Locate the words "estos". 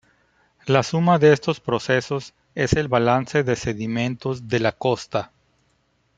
1.31-1.59